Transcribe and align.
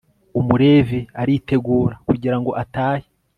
umulevi 0.39 0.99
aritegura 1.21 1.95
kugira 2.07 2.35
ngo 2.39 2.51
atahe 2.63 3.05